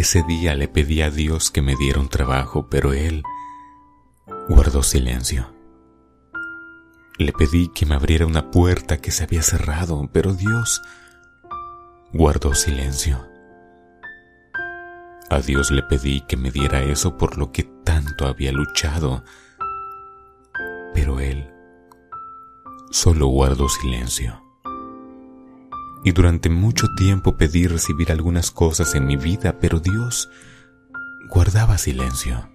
[0.00, 3.22] Ese día le pedí a Dios que me diera un trabajo, pero Él
[4.48, 5.52] guardó silencio.
[7.18, 10.80] Le pedí que me abriera una puerta que se había cerrado, pero Dios
[12.14, 13.28] guardó silencio.
[15.28, 19.22] A Dios le pedí que me diera eso por lo que tanto había luchado,
[20.94, 21.52] pero Él
[22.90, 24.49] solo guardó silencio.
[26.04, 30.30] Y durante mucho tiempo pedí recibir algunas cosas en mi vida, pero Dios
[31.28, 32.50] guardaba silencio.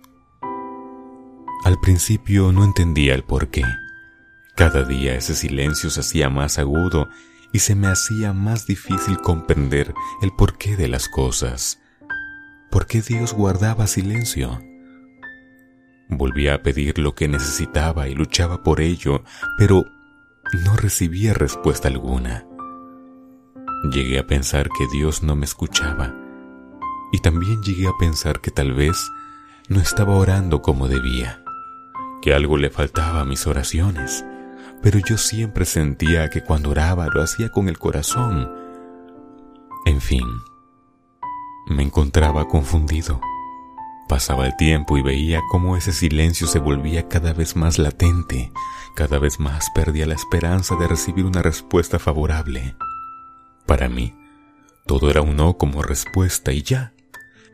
[1.64, 3.64] Al principio no entendía el por qué.
[4.56, 7.10] Cada día ese silencio se hacía más agudo
[7.52, 11.80] y se me hacía más difícil comprender el porqué de las cosas.
[12.70, 14.62] ¿Por qué Dios guardaba silencio?
[16.10, 19.24] Volvía a pedir lo que necesitaba y luchaba por ello,
[19.58, 19.86] pero
[20.66, 22.46] no recibía respuesta alguna.
[23.92, 26.14] Llegué a pensar que Dios no me escuchaba
[27.12, 28.98] y también llegué a pensar que tal vez
[29.70, 31.44] no estaba orando como debía,
[32.22, 34.26] que algo le faltaba a mis oraciones
[34.86, 38.52] pero yo siempre sentía que cuando oraba lo hacía con el corazón.
[39.84, 40.28] En fin,
[41.68, 43.20] me encontraba confundido.
[44.08, 48.52] Pasaba el tiempo y veía cómo ese silencio se volvía cada vez más latente,
[48.96, 52.76] cada vez más perdía la esperanza de recibir una respuesta favorable.
[53.66, 54.16] Para mí,
[54.86, 56.94] todo era un no como respuesta y ya,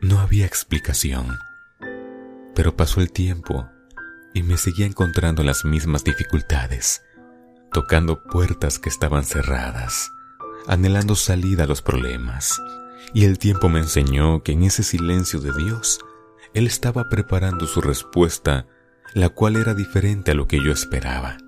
[0.00, 1.38] no había explicación.
[2.54, 3.68] Pero pasó el tiempo
[4.34, 7.02] y me seguía encontrando las mismas dificultades
[7.72, 10.12] tocando puertas que estaban cerradas,
[10.66, 12.60] anhelando salida a los problemas.
[13.14, 16.00] Y el tiempo me enseñó que en ese silencio de Dios,
[16.54, 18.66] Él estaba preparando su respuesta,
[19.14, 21.38] la cual era diferente a lo que yo esperaba.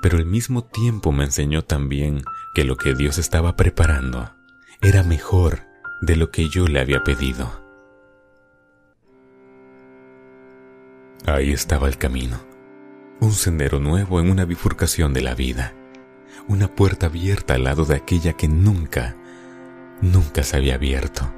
[0.00, 2.22] Pero al mismo tiempo me enseñó también
[2.54, 4.34] que lo que Dios estaba preparando
[4.80, 5.60] era mejor
[6.00, 7.62] de lo que yo le había pedido.
[11.26, 12.54] Ahí estaba el camino
[13.20, 15.72] un sendero nuevo en una bifurcación de la vida,
[16.48, 19.16] una puerta abierta al lado de aquella que nunca,
[20.00, 21.32] nunca se había abierto.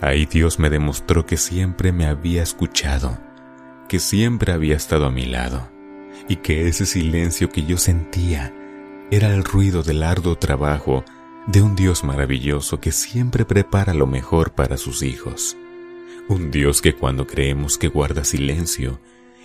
[0.00, 3.18] Ahí Dios me demostró que siempre me había escuchado,
[3.88, 5.70] que siempre había estado a mi lado,
[6.28, 8.52] y que ese silencio que yo sentía
[9.12, 11.04] era el ruido del arduo trabajo
[11.46, 15.54] de un Dios maravilloso que siempre prepara lo mejor para sus hijos.
[16.30, 19.00] Un Dios que cuando creemos que guarda silencio,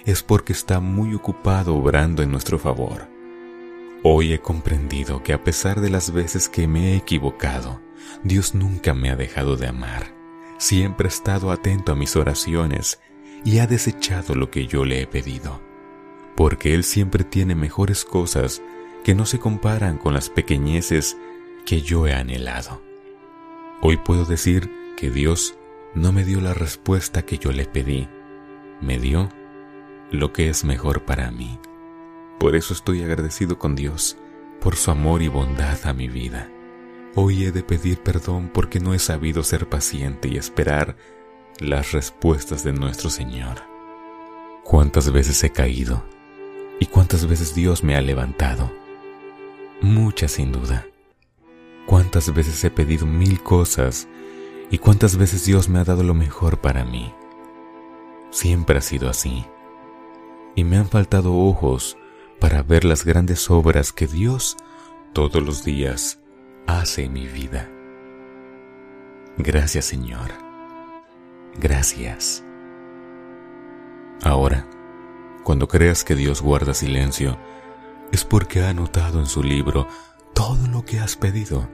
[0.06, 3.10] es porque está muy ocupado obrando en nuestro favor.
[4.04, 7.82] Hoy he comprendido que a pesar de las veces que me he equivocado,
[8.24, 10.16] Dios nunca me ha dejado de amar.
[10.60, 13.02] Siempre ha estado atento a mis oraciones
[13.44, 15.60] y ha desechado lo que yo le he pedido,
[16.38, 18.62] porque Él siempre tiene mejores cosas
[19.08, 21.18] que no se comparan con las pequeñeces
[21.66, 22.82] que yo he anhelado.
[23.80, 25.58] Hoy puedo decir que Dios
[25.96, 28.10] no me dio la respuesta que yo le pedí,
[28.82, 29.30] me dio
[30.12, 31.58] lo que es mejor para mí.
[32.38, 34.18] Por eso estoy agradecido con Dios,
[34.60, 36.52] por su amor y bondad a mi vida.
[37.16, 40.98] Hoy he de pedir perdón porque no he sabido ser paciente y esperar
[41.62, 43.62] las respuestas de nuestro Señor.
[44.66, 46.04] ¿Cuántas veces he caído?
[46.82, 48.70] ¿Y cuántas veces Dios me ha levantado?
[49.82, 50.88] Muchas sin duda.
[51.86, 54.08] ¿Cuántas veces he pedido mil cosas
[54.72, 57.14] y cuántas veces Dios me ha dado lo mejor para mí?
[58.32, 59.46] Siempre ha sido así
[60.56, 61.96] y me han faltado ojos
[62.40, 64.58] para ver las grandes obras que Dios
[65.14, 66.20] todos los días
[66.66, 67.70] hace en mi vida.
[69.38, 70.32] Gracias Señor.
[71.60, 72.44] Gracias.
[74.24, 74.66] Ahora,
[75.44, 77.38] cuando creas que Dios guarda silencio,
[78.12, 79.88] es porque ha anotado en su libro
[80.34, 81.70] todo lo que has pedido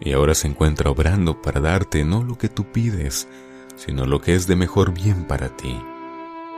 [0.00, 3.28] y ahora se encuentra obrando para darte no lo que tú pides,
[3.76, 5.78] sino lo que es de mejor bien para ti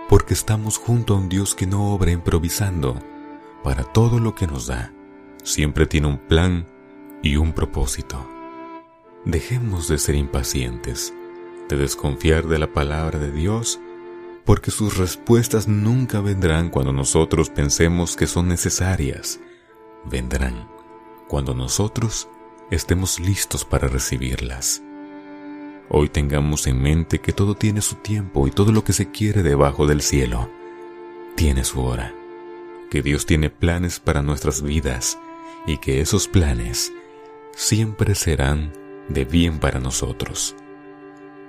[0.08, 2.98] porque estamos junto a un Dios que no obra improvisando.
[3.62, 4.92] Para todo lo que nos da,
[5.44, 6.66] siempre tiene un plan
[7.22, 8.26] y un propósito.
[9.24, 11.12] Dejemos de ser impacientes,
[11.68, 13.78] de desconfiar de la palabra de Dios,
[14.48, 19.40] porque sus respuestas nunca vendrán cuando nosotros pensemos que son necesarias.
[20.06, 20.70] Vendrán
[21.28, 22.30] cuando nosotros
[22.70, 24.82] estemos listos para recibirlas.
[25.90, 29.42] Hoy tengamos en mente que todo tiene su tiempo y todo lo que se quiere
[29.42, 30.48] debajo del cielo
[31.36, 32.14] tiene su hora,
[32.90, 35.18] que Dios tiene planes para nuestras vidas
[35.66, 36.90] y que esos planes
[37.54, 38.72] siempre serán
[39.10, 40.56] de bien para nosotros.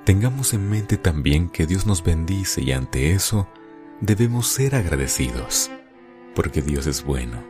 [0.10, 3.48] Tengamos en mente también que Dios nos bendice y ante eso
[4.02, 5.70] debemos ser agradecidos,
[6.34, 7.44] porque Dios es bueno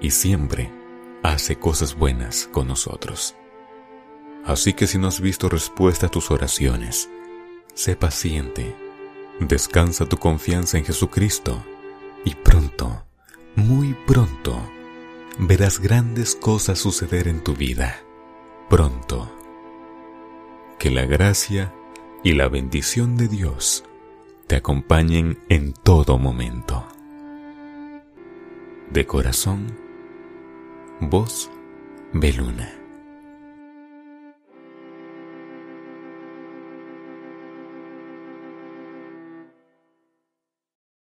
[0.00, 0.70] y siempre
[1.22, 3.36] hace cosas buenas con nosotros.
[4.46, 7.10] Así que si no has visto respuesta a tus oraciones,
[7.74, 8.74] sé paciente,
[9.38, 11.62] descansa tu confianza en Jesucristo
[12.24, 13.04] y pronto,
[13.56, 14.58] muy pronto,
[15.38, 18.00] verás grandes cosas suceder en tu vida.
[18.70, 19.30] Pronto.
[20.78, 21.74] Que la gracia
[22.22, 23.84] y la bendición de Dios
[24.46, 26.86] te acompañen en todo momento.
[28.90, 29.76] De corazón,
[31.00, 31.50] voz
[32.12, 32.79] Beluna.